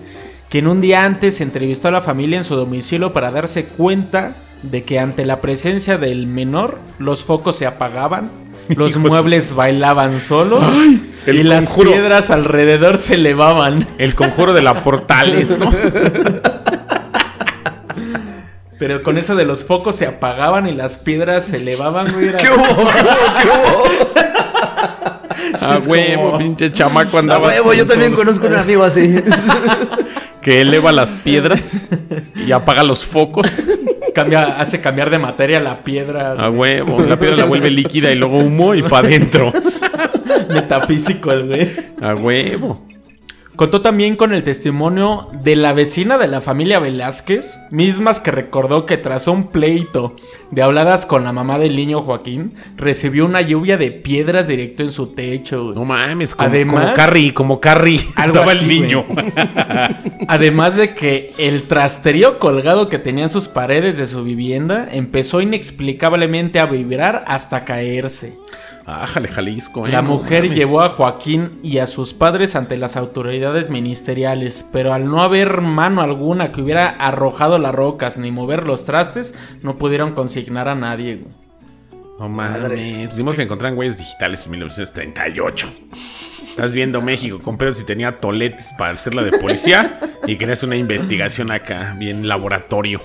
[0.49, 4.83] quien un día antes entrevistó a la familia en su domicilio para darse cuenta de
[4.83, 8.31] que ante la presencia del menor los focos se apagaban,
[8.75, 10.65] los Hijo de muebles bailaban solos
[11.27, 11.91] y las conjuro.
[11.91, 13.85] piedras alrededor se elevaban.
[13.97, 15.69] El conjuro de la Portales, ¿no?
[18.79, 22.35] Pero con eso de los focos se apagaban y las piedras se elevaban, güey.
[22.35, 22.89] ¿Qué hubo?
[23.41, 23.83] ¿Qué hubo?
[25.73, 27.47] A es huevo, como- pinche chamaco A andaba.
[27.47, 28.21] huevo, yo también todo.
[28.23, 29.15] conozco un amigo así.
[30.41, 31.71] Que eleva las piedras
[32.35, 33.47] y apaga los focos.
[34.13, 36.33] Cambia, hace cambiar de materia la piedra.
[36.33, 37.01] A huevo.
[37.01, 39.51] La piedra la vuelve líquida y luego humo y para adentro.
[40.53, 41.71] Metafísico el güey.
[41.99, 42.85] A huevo.
[43.55, 48.85] Contó también con el testimonio de la vecina de la familia Velázquez, mismas que recordó
[48.85, 50.13] que tras un pleito
[50.51, 54.91] de habladas con la mamá del niño Joaquín, recibió una lluvia de piedras directo en
[54.91, 55.71] su techo.
[55.73, 58.01] No mames, como, Además- como Carrie, como Carrie.
[58.15, 59.05] Algo Estaba así, el niño.
[60.27, 65.39] Además de que el trasterío colgado que tenía en sus paredes de su vivienda empezó
[65.39, 68.37] inexplicablemente a vibrar hasta caerse.
[68.85, 69.91] Ájale, Jalisco, eh.
[69.91, 75.07] La mujer llevó a Joaquín y a sus padres ante las autoridades ministeriales, pero al
[75.07, 80.13] no haber mano alguna que hubiera arrojado las rocas ni mover los trastes, no pudieron
[80.13, 81.15] consignar a nadie.
[81.15, 81.33] güey.
[82.19, 82.61] No mames.
[82.61, 83.09] Madres.
[83.09, 85.67] Tuvimos que encontrar huellas digitales en 1938.
[86.49, 90.77] Estás viendo México con pedos y tenía toletes para hacerla de policía y querías una
[90.77, 93.01] investigación acá, bien laboratorio.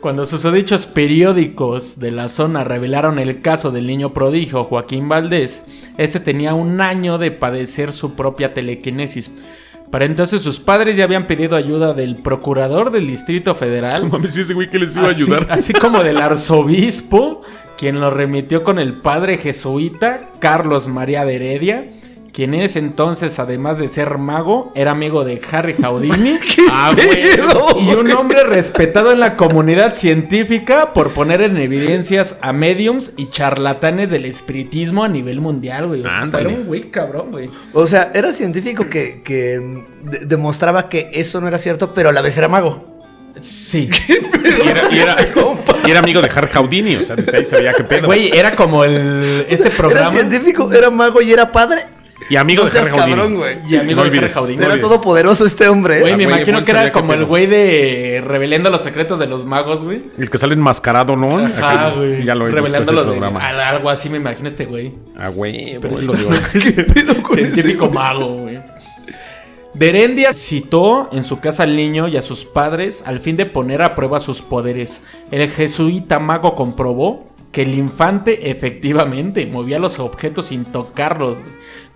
[0.00, 5.64] Cuando susodichos periódicos de la zona revelaron el caso del niño prodigio Joaquín Valdés,
[5.96, 9.32] este tenía un año de padecer su propia telequinesis.
[9.90, 14.02] Para entonces sus padres ya habían pedido ayuda del procurador del Distrito Federal.
[14.04, 15.46] No mames, ¿y ese güey que les iba a así, ayudar.
[15.50, 17.42] así como del arzobispo,
[17.76, 21.90] quien lo remitió con el padre jesuita Carlos María de Heredia,
[22.38, 26.38] quien en ese entonces, además de ser mago, era amigo de Harry Houdini.
[26.70, 27.88] Ah, güey.
[27.90, 33.26] Y un hombre respetado en la comunidad científica por poner en evidencias a mediums y
[33.30, 36.02] charlatanes del espiritismo a nivel mundial, güey.
[36.02, 36.50] O sea, Ándale.
[36.50, 37.50] era un güey cabrón, güey.
[37.72, 39.58] O sea, era científico que, que
[40.04, 42.84] de- demostraba que eso no era cierto, pero a la vez era mago.
[43.40, 43.90] Sí.
[44.58, 45.16] Y era, y era-
[45.86, 48.06] y era amigo de Har Houdini, o sea, desde ahí sabía qué pedo.
[48.06, 50.10] Güey, era como el este Era programa.
[50.10, 51.82] científico, era mago y era padre.
[52.30, 53.16] Y amigo No de Har seas Houdini.
[53.16, 53.56] cabrón, güey.
[53.68, 54.28] Y amigo No de Harry.
[54.28, 54.64] Houdini.
[54.64, 56.00] Era todopoderoso este hombre.
[56.00, 56.16] Güey, ¿eh?
[56.16, 59.44] me güey, imagino güey, que era como el güey de revelando los secretos de los
[59.44, 60.02] magos, güey.
[60.18, 61.38] El que sale enmascarado, ¿no?
[61.62, 62.16] Ah, güey.
[62.16, 64.92] sí, ya lo he visto revelando ese los de algo así me imagino este güey.
[65.16, 65.78] Ah, güey.
[65.80, 66.30] Pero lo digo.
[66.52, 68.58] ¿Qué pedo con ese Científico mago, güey.
[69.74, 73.82] Berendia citó en su casa al niño y a sus padres al fin de poner
[73.82, 75.02] a prueba sus poderes.
[75.30, 81.38] El jesuita mago comprobó que el infante efectivamente movía los objetos sin tocarlos.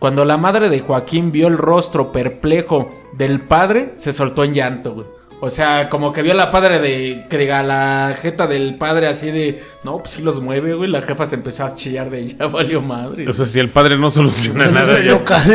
[0.03, 4.95] Cuando la madre de Joaquín vio el rostro perplejo del padre, se soltó en llanto,
[4.95, 5.07] güey.
[5.41, 7.27] O sea, como que vio a la padre de.
[7.31, 9.63] Que diga, la jeta del padre así de.
[9.85, 10.91] No, pues sí los mueve, güey.
[10.91, 13.29] La jefa se empezó a chillar de ya valió madre.
[13.29, 14.91] O sea, si el padre no soluciona No nada.
[14.93, 15.41] estoy ya- loca.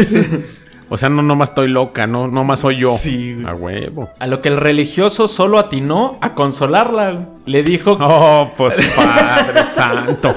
[0.90, 2.94] O sea, no nomás estoy loca, no nomás soy yo.
[2.94, 3.46] Sí, güey.
[3.46, 4.10] A huevo.
[4.20, 7.12] A lo que el religioso solo atinó a consolarla.
[7.12, 7.26] güey.
[7.46, 7.98] Le dijo.
[8.00, 10.34] Oh, pues Padre Santo.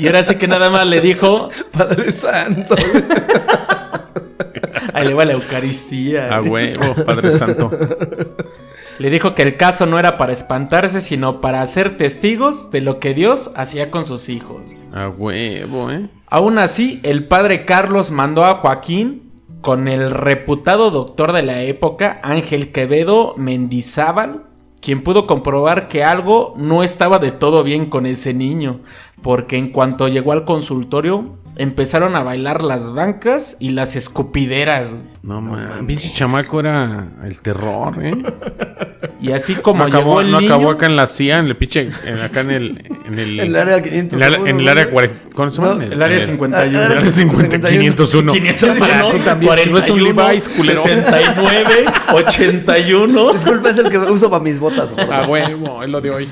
[0.00, 1.50] Y ahora sí que nada más le dijo.
[1.72, 2.74] Padre Santo.
[4.94, 6.34] Ahí le va la Eucaristía.
[6.34, 6.72] A güey.
[6.72, 7.70] huevo, Padre Santo.
[8.98, 12.98] Le dijo que el caso no era para espantarse, sino para ser testigos de lo
[12.98, 14.68] que Dios hacía con sus hijos.
[14.92, 16.08] A huevo, ¿eh?
[16.26, 22.20] Aún así, el padre Carlos mandó a Joaquín con el reputado doctor de la época,
[22.22, 24.44] Ángel Quevedo Mendizábal,
[24.80, 28.80] quien pudo comprobar que algo no estaba de todo bien con ese niño,
[29.22, 34.94] porque en cuanto llegó al consultorio, empezaron a bailar las bancas y las escupideras.
[34.94, 35.04] güey.
[35.22, 35.86] No, man.
[35.86, 38.12] Pinche chamaco era el terror, ¿eh?
[39.20, 41.46] Y así como no acabó, llegó el no niño, acabó acá en la CIA, en
[41.46, 41.88] el pinche.
[42.04, 42.84] en- acá en el.
[43.06, 44.90] En el, En el área 501, en el área- en el área ¿no?
[44.90, 45.20] 40.
[45.34, 45.84] ¿Cómo se llama?
[45.84, 46.78] El área en 51.
[46.78, 48.32] Ah, El área 50, 501.
[48.32, 50.82] 501, Para ti también, si no es un 41, Levi's, culero.
[50.82, 53.32] 69, 81.
[53.32, 55.12] Disculpa, es el que uso para mis botas, gordo.
[55.12, 56.28] A huevo, es lo de hoy.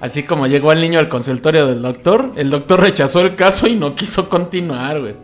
[0.00, 3.74] Así como llegó el niño al consultorio del doctor, el doctor rechazó el caso y
[3.76, 5.14] no quiso continuar, güey.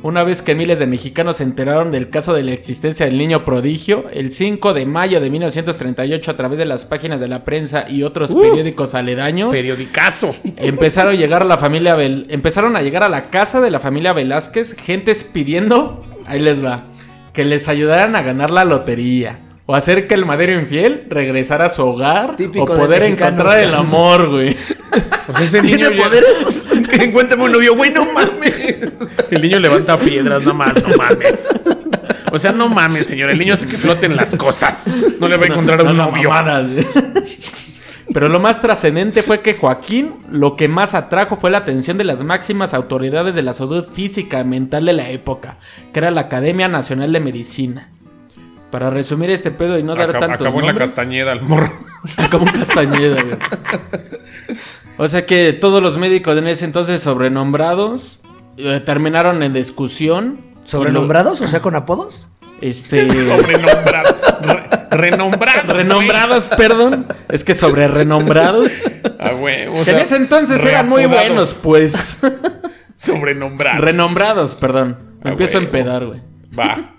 [0.00, 3.44] Una vez que miles de mexicanos se enteraron del caso de la existencia del niño
[3.44, 7.86] prodigio, el 5 de mayo de 1938 a través de las páginas de la prensa
[7.88, 10.30] y otros periódicos aledaños, Periodicazo.
[10.56, 13.80] empezaron a llegar a la familia Vel- empezaron a llegar a la casa de la
[13.80, 16.84] familia Velázquez gentes pidiendo, ahí les va,
[17.32, 21.68] que les ayudaran a ganar la lotería o hacer que el madero infiel regresara a
[21.68, 24.56] su hogar Típico o de poder encontrar el amor, güey.
[25.28, 25.76] O sea, ese niño.
[25.76, 26.68] ¿Tiene ya- poderes?
[27.00, 28.57] encuéntrame un novio, güey, no mames.
[29.30, 31.48] El niño levanta piedras, no más, no mames.
[32.32, 33.30] O sea, no mames, señor.
[33.30, 34.84] El niño hace que floten las cosas.
[35.18, 36.28] No le va a encontrar a un No, no, novio.
[36.30, 36.86] mamadas, güey.
[38.12, 42.04] Pero lo más trascendente fue que Joaquín lo que más atrajo fue la atención de
[42.04, 45.58] las máximas autoridades de la salud física y mental de la época,
[45.92, 47.90] que era la Academia Nacional de Medicina.
[48.70, 51.72] Para resumir este pedo y no dar Acab- tantos acabó en la Castañeda el morro.
[52.30, 53.36] Como un castañeda, güey.
[54.96, 58.20] O sea que todos los médicos en ese entonces sobrenombrados
[58.84, 60.38] terminaron en discusión.
[60.64, 61.40] ¿Sobrenombrados?
[61.40, 62.26] O sea, con apodos.
[62.60, 63.08] Este.
[63.24, 64.16] Sobrenombrado.
[64.42, 65.72] Re- renombrado.
[65.74, 67.06] renombrados, perdón.
[67.30, 68.82] Es que sobre renombrados.
[69.18, 69.72] A huevo.
[69.80, 72.18] o que en sea, ese entonces eran muy buenos, pues.
[72.96, 73.80] Sobrenombrados.
[73.84, 74.98] renombrados, perdón.
[75.22, 76.20] Me empiezo a empedar, güey.
[76.58, 76.94] Va.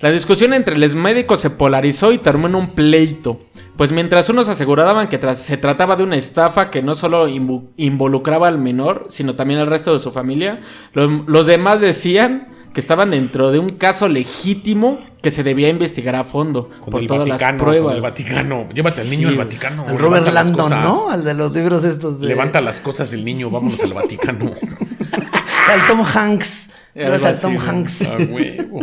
[0.00, 3.40] La discusión entre los médicos se polarizó y terminó en un pleito.
[3.76, 8.46] Pues mientras unos aseguraban que tras- se trataba de una estafa que no solo involucraba
[8.48, 10.60] al menor, sino también al resto de su familia,
[10.92, 16.14] lo- los demás decían que estaban dentro de un caso legítimo que se debía investigar
[16.16, 17.52] a fondo Con por el todas Vaticano.
[17.52, 17.94] las con pruebas.
[17.96, 18.68] el Vaticano.
[18.74, 19.38] Llévate al niño Sí, al.
[19.38, 19.82] Vaticano.
[19.88, 20.84] Al Robert Levanta las Landon, cosas.
[20.84, 21.10] ¿no?
[21.10, 22.26] Al de los libros estos de...
[22.28, 23.48] Levanta las cosas el niño.
[23.50, 24.52] Vámonos al Vaticano.
[25.72, 26.70] Al Tom Hanks.
[26.94, 27.56] Llévate al Tom.
[27.58, 28.02] Hanks.
[28.02, 28.80] A huevo.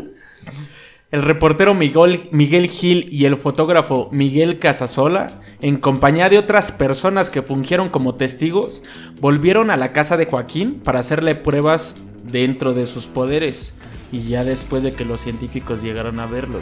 [1.12, 5.28] El reportero Miguel, Miguel Gil y el fotógrafo Miguel Casasola,
[5.62, 8.82] en compañía de otras personas que fungieron como testigos,
[9.19, 13.74] volvieron a la casa de Joaquín para hacerle pruebas dentro de sus poderes,
[14.13, 16.62] y ya después de que los científicos llegaron a verlo.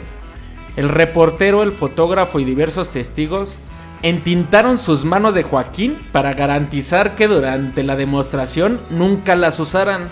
[0.76, 3.60] El reportero, el fotógrafo y diversos testigos
[4.02, 10.08] entintaron sus manos de Joaquín para garantizar que durante la demostración nunca las usaran.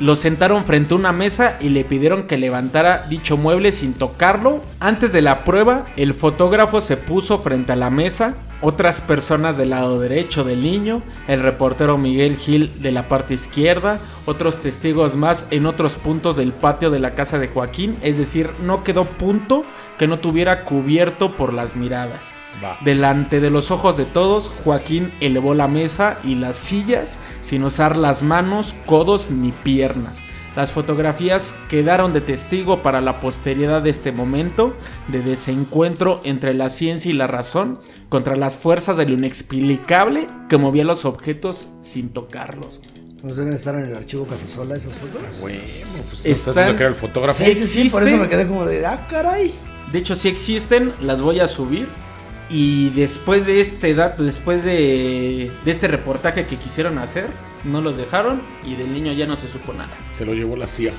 [0.00, 4.62] Lo sentaron frente a una mesa y le pidieron que levantara dicho mueble sin tocarlo.
[4.78, 9.70] Antes de la prueba, el fotógrafo se puso frente a la mesa, otras personas del
[9.70, 15.46] lado derecho del niño, el reportero Miguel Gil de la parte izquierda, otros testigos más
[15.50, 19.64] en otros puntos del patio de la casa de Joaquín, es decir, no quedó punto
[19.96, 22.34] que no tuviera cubierto por las miradas.
[22.84, 27.96] Delante de los ojos de todos, Joaquín elevó la mesa y las sillas sin usar
[27.96, 30.24] las manos, codos ni piernas.
[30.56, 34.74] Las fotografías quedaron de testigo para la posteridad de este momento
[35.06, 40.56] de desencuentro entre la ciencia y la razón contra las fuerzas de lo inexplicable que
[40.56, 42.80] movía los objetos sin tocarlos.
[43.20, 45.20] Pues deben estar en el archivo Casasola esas fotos.
[45.40, 45.58] Huevo.
[46.08, 47.44] Pues Están- estás diciendo que era el fotógrafo.
[47.44, 48.20] Sí, sí, sí, por eso existen.
[48.20, 49.52] me quedé como de, ah, caray.
[49.92, 51.88] De hecho, si existen, las voy a subir.
[52.50, 57.26] Y después de este dato, después de, de este reportaje que quisieron hacer,
[57.64, 59.90] no los dejaron y del niño ya no se supo nada.
[60.14, 60.92] Se lo llevó la CIA.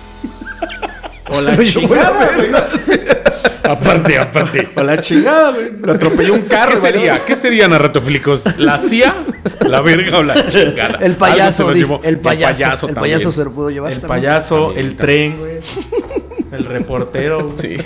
[1.32, 2.30] O la Lo llevó chingada.
[3.64, 4.70] Aparte, aparte.
[4.76, 5.72] O la chingada, güey.
[5.82, 6.72] Lo atropelló un carro.
[6.72, 7.26] ¿Qué sería?
[7.26, 8.58] ¿Qué serían narratofílicos?
[8.58, 9.26] ¿La CIA?
[9.62, 11.00] ¿La verga o la chingada?
[11.02, 12.02] El payaso, di- llevó.
[12.04, 12.88] el payaso.
[12.88, 13.92] El payaso, se lo pudo llevar.
[13.92, 15.36] El payaso, También, el también.
[15.36, 15.60] tren, güey.
[16.52, 17.58] El reportero, güey.
[17.58, 17.78] Sí.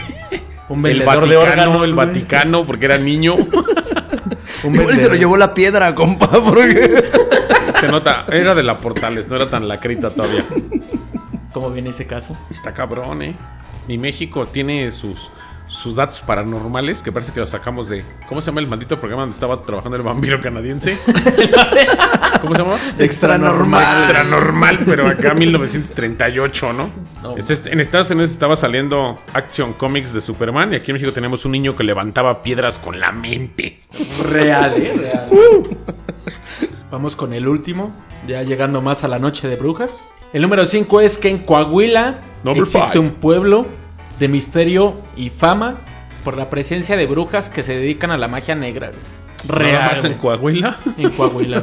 [0.70, 1.84] Un El vendedor Vaticano, de órganos.
[1.84, 1.94] el.
[1.96, 3.36] Vaticano, porque era niño.
[4.64, 7.04] Un Igual y se lo llevó la piedra, compa, porque...
[7.82, 10.46] Se nota, era de la Portales, no era tan lacrita todavía.
[11.52, 12.38] ¿Cómo viene ese caso?
[12.50, 13.36] Está cabrón, ¿eh?
[13.90, 15.30] Mi México tiene sus,
[15.68, 18.04] sus datos paranormales que parece que los sacamos de.
[18.28, 20.98] ¿Cómo se llama el maldito programa donde estaba trabajando el vampiro canadiense?
[22.42, 22.78] ¿Cómo se llama?
[23.00, 23.98] Extra normal.
[23.98, 26.90] Extra normal, pero acá 1938, ¿no?
[27.22, 27.38] No.
[27.38, 31.12] Es este- en Estados Unidos estaba saliendo Action Comics de Superman y aquí en México
[31.14, 33.80] tenemos un niño que levantaba piedras con la mente.
[34.32, 34.94] Real, ¿eh?
[34.98, 35.30] Real.
[36.92, 37.96] Vamos con el último,
[38.28, 40.10] ya llegando más a la noche de brujas.
[40.34, 43.00] El número 5 es que en Coahuila Number existe five.
[43.00, 43.66] un pueblo
[44.24, 45.82] de misterio y fama
[46.24, 48.94] por la presencia de brujas que se dedican a la magia negra.
[49.50, 49.96] Nada Real.
[49.96, 50.14] más en.
[50.14, 50.78] Coahuila.
[50.98, 51.62] En Coahuila.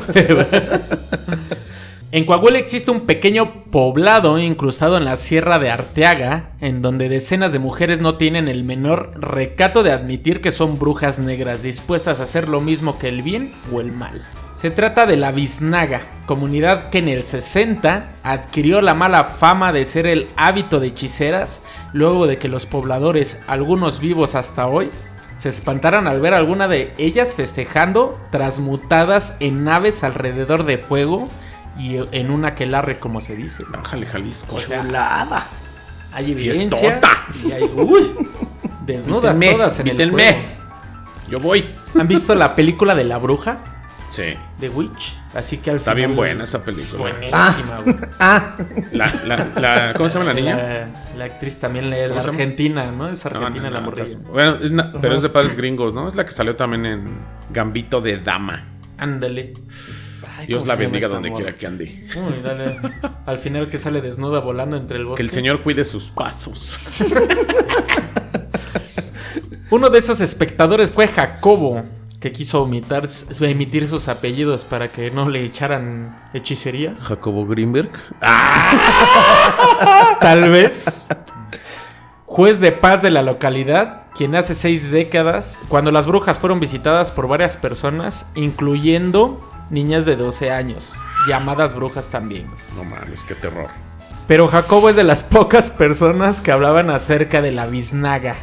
[2.13, 7.53] En Coahuila existe un pequeño poblado incrustado en la sierra de Arteaga, en donde decenas
[7.53, 12.25] de mujeres no tienen el menor recato de admitir que son brujas negras, dispuestas a
[12.25, 14.27] hacer lo mismo que el bien o el mal.
[14.55, 19.85] Se trata de la Biznaga, comunidad que en el 60 adquirió la mala fama de
[19.85, 24.91] ser el hábito de hechiceras, luego de que los pobladores, algunos vivos hasta hoy,
[25.37, 31.31] se espantaron al ver a alguna de ellas festejando transmutadas en naves alrededor de fuego
[31.79, 33.65] y en un aquelarre, como se dice.
[33.71, 34.61] Bájale, Jalisco.
[34.61, 35.47] Chulada.
[36.13, 36.79] Hay evidencia.
[36.79, 37.27] Fiestota.
[37.43, 38.13] Y hay, uy,
[38.85, 40.15] desnudas todas en el.
[41.31, 41.75] Yo voy.
[41.99, 43.70] ¿Han visto la película de la bruja?
[44.11, 44.35] Sí.
[44.59, 45.17] The Witch.
[45.35, 47.13] Así que al Está final- bien buena esa Es película.
[47.13, 47.97] buenísima, güey.
[48.19, 48.57] Ah,
[48.93, 50.57] La, la, la- ¿Cómo se llama la niña?
[50.57, 53.09] La, la actriz también, la, argentina, ¿no?
[53.09, 54.19] Es argentina no, la no, morrilla.
[54.31, 56.09] Bueno, es pero es de padres gringos, ¿no?
[56.09, 57.19] Es la que salió también en
[57.51, 58.65] Gambito de Dama.
[58.99, 59.53] Ándale.
[60.47, 62.07] Dios ¿cómo la bendiga donde quiera que ande.
[62.17, 62.81] Uy, dale.
[63.27, 65.23] Al final que sale desnuda volando entre el bosque.
[65.23, 66.79] Que el Señor cuide sus pasos.
[69.71, 71.85] Uno de esos espectadores fue Jacobo,
[72.21, 73.09] que quiso omitar-
[73.41, 76.95] emitir sus apellidos para que no le echaran hechicería.
[77.01, 77.91] Jacobo Greenberg.
[80.21, 81.09] Tal vez.
[82.27, 87.11] Juez de paz de la localidad, quien hace seis décadas, cuando las brujas fueron visitadas
[87.11, 90.95] por varias personas, incluyendo niñas de 12 años,
[91.27, 92.47] llamadas brujas también.
[92.77, 93.69] No mames, qué terror.
[94.29, 98.37] Pero Jacobo es de las pocas personas que hablaban acerca de la biznaga,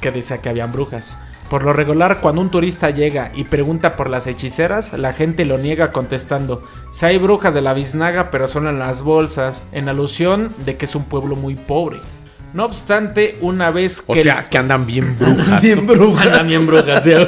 [0.00, 1.18] que decía que habían brujas.
[1.50, 5.56] Por lo regular, cuando un turista llega y pregunta por las hechiceras, la gente lo
[5.56, 10.52] niega contestando, si hay brujas de la biznaga, pero son en las bolsas, en alusión
[10.66, 11.98] de que es un pueblo muy pobre.
[12.52, 14.22] No obstante, una vez O que...
[14.22, 15.62] sea, que andan bien brujas.
[15.62, 16.22] bien bruja.
[16.24, 17.12] Andan bien brujas, ¿sí?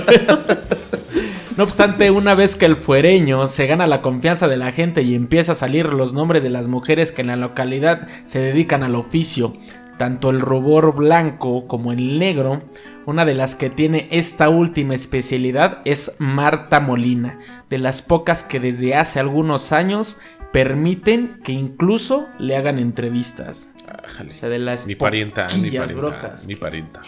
[1.56, 5.14] No obstante, una vez que el fuereño se gana la confianza de la gente y
[5.14, 8.94] empieza a salir los nombres de las mujeres que en la localidad se dedican al
[8.94, 9.52] oficio,
[10.00, 12.62] tanto el rubor blanco como el negro,
[13.04, 18.60] una de las que tiene esta última especialidad es Marta Molina, de las pocas que
[18.60, 20.16] desde hace algunos años
[20.54, 23.68] permiten que incluso le hagan entrevistas.
[23.86, 24.32] Ájale.
[24.32, 25.94] O sea, de las Ni parienta, poquillas parienta.
[25.94, 26.46] brujas.
[26.46, 27.00] Ni parienta.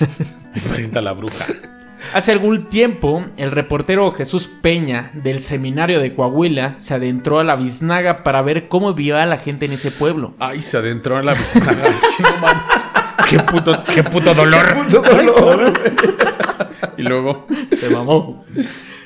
[0.54, 1.44] Ni parienta la bruja.
[2.14, 7.56] Hace algún tiempo, el reportero Jesús Peña del seminario de Coahuila se adentró a la
[7.56, 10.34] biznaga para ver cómo vivía la gente en ese pueblo.
[10.38, 11.82] Ay, se adentró en la biznaga.
[12.18, 12.86] no mames.
[13.28, 14.84] Qué puto, qué puto dolor.
[14.86, 15.72] Puto dolor.
[16.96, 17.46] Y luego,
[17.78, 18.44] Se mamó.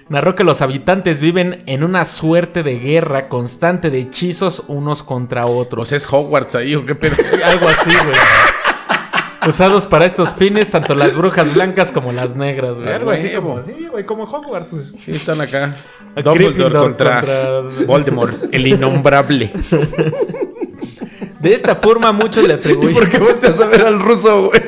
[0.09, 5.47] Narró que los habitantes viven en una suerte de guerra constante de hechizos unos contra
[5.47, 5.93] otros.
[5.93, 7.17] es Hogwarts ahí o qué pedo.
[7.45, 8.17] Algo así, güey.
[9.46, 12.92] Usados para estos fines, tanto las brujas blancas como las negras, güey.
[12.92, 14.87] Algo así como, sí, güey, como Hogwarts, güey.
[14.96, 15.74] Sí, están acá.
[16.22, 19.52] Dumbledore contra- Voldemort, el innombrable.
[21.40, 22.94] De esta forma, muchos le atribuyen.
[22.94, 24.61] ¿Por qué volteas a ver al ruso, güey?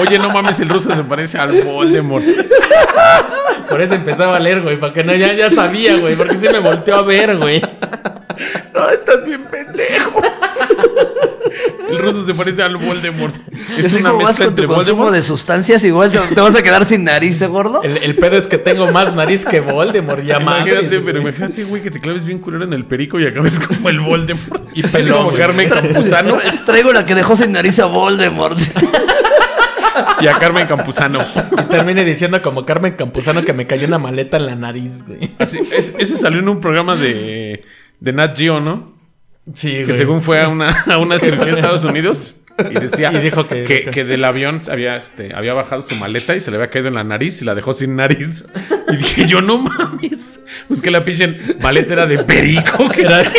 [0.00, 2.24] Oye, no mames, el ruso se parece al Voldemort.
[3.68, 6.46] Por eso empezaba a leer, güey, para que no, ya, ya sabía, güey, porque sí
[6.52, 7.60] me volteó a ver, güey.
[8.72, 10.22] No, estás bien pendejo.
[11.88, 13.34] El ruso se parece al Voldemort.
[13.78, 15.14] Es una como vas mezcla con tu entre consumo Voldemort.
[15.14, 17.82] de sustancias, igual te, te vas a quedar sin nariz, ¿eh, gordo?
[17.82, 21.32] El, el pedo es que tengo más nariz que Voldemort, ya Imagínate, madres, pero güey.
[21.32, 24.68] imagínate, güey, que te claves bien culero en el perico y acabes como el Voldemort.
[24.74, 25.38] Y pelón, como güey.
[25.42, 28.58] Carmen Campuzano Tra- Traigo la que dejó sin nariz a Voldemort.
[30.20, 31.20] y a Carmen Campuzano.
[31.52, 35.30] Y termine diciendo como Carmen Campuzano que me cayó una maleta en la nariz, güey.
[35.38, 37.64] Así, es- ese salió en un programa de,
[38.00, 38.97] de Nat Geo, ¿no?
[39.54, 42.36] Sí, Que según fue a una, a una cirugía en Estados Unidos
[42.70, 46.36] y decía Y dijo que- que, que del avión había, este, había bajado su maleta
[46.36, 48.44] y se le había caído en la nariz y la dejó sin nariz.
[48.92, 50.40] Y dije, yo no mames.
[50.66, 53.22] Pues que la pinche maleta era de perico, que era.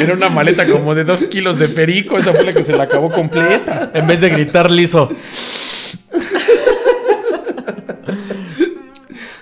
[0.00, 2.16] Era una maleta como de dos kilos de perico.
[2.16, 3.90] Esa fue la que se la acabó completa.
[3.92, 5.10] En vez de gritar liso.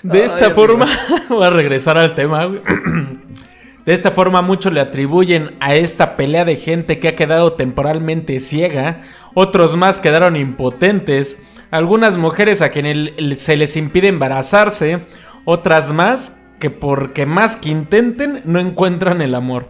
[0.02, 0.86] De esta forma,
[1.28, 2.46] voy a regresar al tema.
[2.46, 2.60] güey.
[3.88, 8.38] De esta forma, muchos le atribuyen a esta pelea de gente que ha quedado temporalmente
[8.38, 9.00] ciega.
[9.32, 11.42] Otros más quedaron impotentes.
[11.70, 15.06] Algunas mujeres a quienes se les impide embarazarse.
[15.46, 19.68] Otras más que porque más que intenten no encuentran el amor.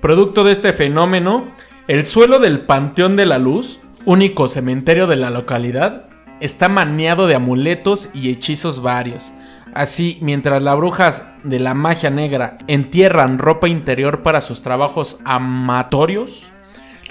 [0.00, 1.46] Producto de este fenómeno,
[1.86, 6.08] el suelo del Panteón de la Luz, único cementerio de la localidad,
[6.40, 9.32] está maniado de amuletos y hechizos varios.
[9.74, 16.44] Así, mientras las brujas de la magia negra entierran ropa interior para sus trabajos amatorios,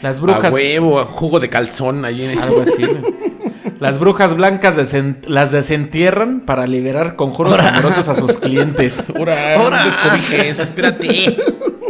[0.01, 2.25] las A brujas huevo, a jugo de calzón ahí.
[2.39, 2.85] algo así.
[3.79, 9.05] Las brujas blancas desen- las desentierran para liberar conjuros amorosos a sus clientes.
[9.15, 11.35] No descobijes, espérate.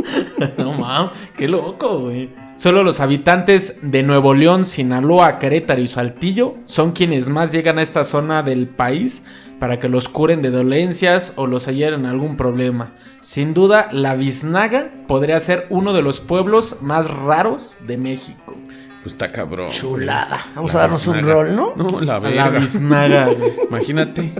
[0.57, 2.29] No mames, qué loco, güey.
[2.61, 7.81] Solo los habitantes de Nuevo León, Sinaloa, Querétaro y Saltillo son quienes más llegan a
[7.81, 9.23] esta zona del país
[9.59, 12.93] para que los curen de dolencias o los hallen en algún problema.
[13.19, 18.55] Sin duda, la biznaga podría ser uno de los pueblos más raros de México.
[19.03, 19.71] Pues está cabrón.
[19.71, 20.39] Chulada.
[20.55, 21.73] Vamos La a darnos un rol, ¿no?
[21.75, 22.49] No, la A verga.
[22.51, 23.53] La biznaga, güey.
[23.67, 24.33] Imagínate.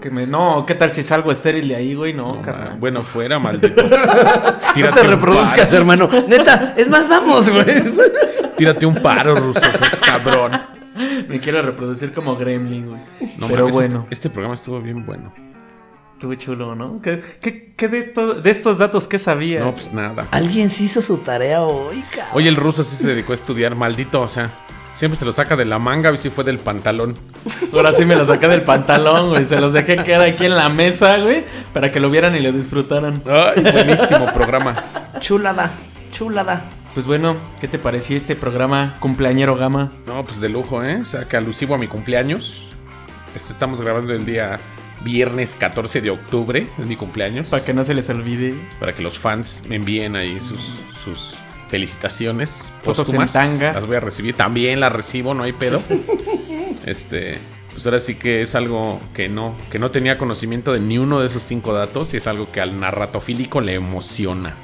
[0.00, 2.12] Que me- no, ¿qué tal si salgo estéril de ahí, güey?
[2.12, 2.78] No, No, carnal.
[2.78, 3.82] bueno, fuera, maldito.
[3.82, 6.08] No te reproduzcas, hermano.
[6.28, 7.66] Neta, es más, vamos, güey.
[8.56, 10.52] Tírate un paro, ruso, es cabrón.
[11.28, 13.00] Me quiero reproducir como gremlin, güey.
[13.38, 13.98] No Pero mames, bueno.
[14.02, 15.32] Este, este programa estuvo bien bueno.
[16.24, 17.02] Estuvo chulo, ¿no?
[17.02, 19.60] ¿Qué, qué- qué de, to- de estos datos qué sabía?
[19.60, 20.26] No, pues nada.
[20.30, 22.30] Alguien sí hizo su tarea hoy, cabrón.
[22.32, 24.50] Oye, el ruso sí se dedicó a estudiar, maldito, o sea.
[24.94, 27.18] Siempre se lo saca de la manga, a ver si fue del pantalón.
[27.74, 29.44] Ahora sí me lo saqué del pantalón, güey.
[29.44, 31.44] Se los dejé quedar aquí en la mesa, güey.
[31.74, 33.20] Para que lo vieran y lo disfrutaran.
[33.26, 34.82] Ay, buenísimo programa.
[35.20, 35.72] Chulada,
[36.10, 36.64] chulada.
[36.94, 39.92] Pues bueno, ¿qué te pareció este programa cumpleañero gama?
[40.06, 41.00] No, pues de lujo, ¿eh?
[41.02, 42.70] O sea, que alusivo a mi cumpleaños.
[43.34, 44.58] Este estamos grabando el día
[45.04, 47.46] viernes 14 de octubre, es mi cumpleaños.
[47.48, 48.54] Para que no se les olvide.
[48.80, 50.60] Para que los fans me envíen ahí sus,
[51.04, 51.36] sus
[51.68, 52.72] felicitaciones.
[52.82, 53.74] Fotos en tanga.
[53.74, 54.34] Las voy a recibir.
[54.34, 55.80] También las recibo, no hay pedo.
[56.86, 57.38] este.
[57.72, 61.20] Pues ahora sí que es algo que no, que no tenía conocimiento de ni uno
[61.20, 64.54] de esos cinco datos y es algo que al narratofílico le emociona.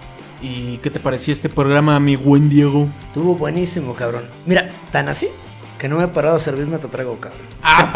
[0.40, 2.88] ¿Y qué te pareció este programa, mi buen Diego?
[3.08, 4.22] Estuvo buenísimo, cabrón.
[4.46, 5.28] Mira, tan así
[5.80, 7.40] que no me he parado a servirme otro trago, cabrón.
[7.62, 7.90] ¡Ah,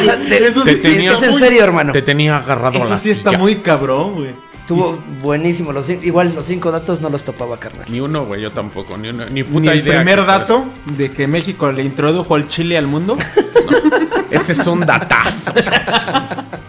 [0.00, 1.92] O sea, de- Eso Te tenía es en serio, hermano.
[1.92, 3.38] Te tenía agarrado a Eso la sí está silla.
[3.38, 4.34] muy cabrón, güey.
[4.60, 5.72] Estuvo buenísimo.
[5.74, 7.84] Los, igual, los cinco datos no los topaba, carnal.
[7.90, 8.96] Ni uno, güey, yo tampoco.
[8.96, 9.96] Ni, uno, ni Ni puta el idea.
[9.96, 10.64] primer dato
[10.96, 13.18] de que México le introdujo el chile al mundo.
[14.30, 15.52] Ese es un datazo.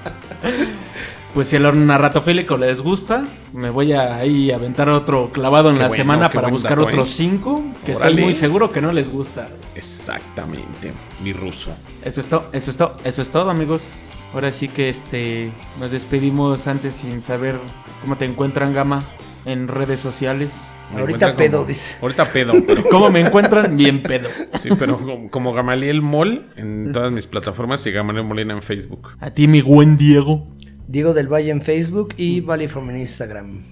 [1.35, 5.81] Pues si al narratofílico les gusta, me voy a ahí aventar otro clavado en Qué
[5.81, 7.13] la bueno, semana para buscar dato, otros ¿eh?
[7.17, 8.11] cinco que Órale.
[8.11, 9.49] estoy muy seguro que no les gusta.
[9.75, 11.75] Exactamente, mi ruso.
[12.05, 14.09] Eso es todo, eso es todo, eso es todo, amigos.
[14.33, 17.59] Ahora sí que este nos despedimos antes sin saber
[18.01, 19.03] cómo te encuentran Gama
[19.43, 20.71] en redes sociales.
[20.93, 21.97] Me Ahorita pedo, como- dice.
[22.01, 23.75] Ahorita pedo, pero ¿Cómo me encuentran?
[23.75, 24.29] Bien pedo.
[24.57, 29.09] sí, pero como, como Gamaliel Mall en todas mis plataformas y Gamaliel Molina en Facebook.
[29.19, 30.45] A ti mi buen Diego.
[30.87, 33.63] Diego del Valle en Facebook y Valley from en Instagram.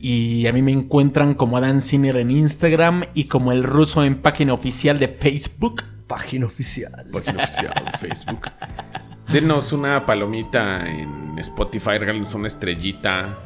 [0.00, 4.22] Y a mí me encuentran como Adán Ciner en Instagram y como el ruso en
[4.22, 5.82] página oficial de Facebook.
[6.06, 7.04] Página oficial.
[7.12, 8.40] Página oficial de Facebook.
[9.30, 13.38] Denos una palomita en Spotify, regálenos una estrellita.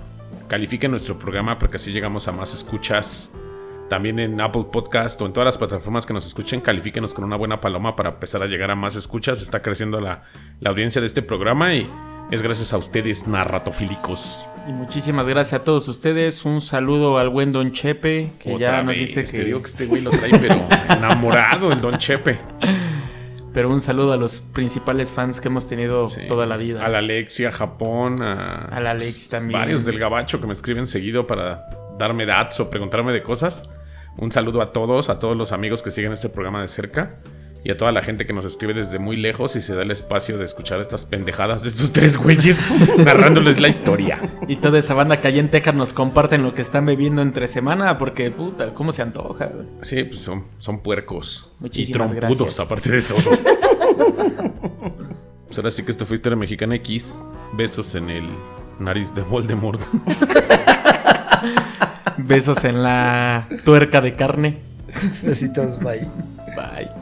[0.46, 3.32] Califiquen nuestro programa porque así llegamos a más escuchas.
[3.88, 7.36] También en Apple Podcast o en todas las plataformas que nos escuchen, califíquenos con una
[7.36, 9.42] buena paloma para empezar a llegar a más escuchas.
[9.42, 10.22] Está creciendo la,
[10.60, 11.90] la audiencia de este programa y
[12.32, 14.46] es gracias a ustedes, narratofílicos.
[14.68, 16.44] Y muchísimas gracias a todos ustedes.
[16.44, 19.44] Un saludo al buen Don Chepe, que Otra ya nos vez, dice Te que...
[19.44, 20.54] digo que este güey lo trae, pero
[20.96, 22.38] enamorado, el Don Chepe.
[23.52, 26.22] Pero un saludo a los principales fans que hemos tenido Sí.
[26.26, 26.84] toda la vida.
[26.84, 29.60] A la Alexia, Japón, a, A la Alex también.
[29.60, 31.66] Varios del Gabacho que me escriben seguido para
[31.98, 33.68] darme datos o preguntarme de cosas.
[34.16, 37.16] Un saludo a todos, a todos los amigos que siguen este programa de cerca
[37.64, 39.90] y a toda la gente que nos escribe desde muy lejos y se da el
[39.90, 42.58] espacio de escuchar estas pendejadas de estos tres güeyes
[43.04, 44.18] narrándoles la historia.
[44.48, 47.46] Y toda esa banda que allá en Texas nos comparten lo que están bebiendo entre
[47.46, 49.46] semana, porque puta, ¿cómo se antoja?
[49.46, 49.66] güey?
[49.82, 51.50] Sí, pues son, son puercos.
[51.60, 52.66] Muchísimas y trompudos, gracias.
[52.66, 53.20] aparte de todo.
[55.46, 57.16] pues ahora sí que esto fue Historia Mexicana X.
[57.52, 58.28] Besos en el
[58.80, 59.80] nariz de Voldemort.
[62.16, 64.58] Besos en la tuerca de carne.
[65.22, 66.08] Besitos, bye.
[66.56, 67.01] Bye.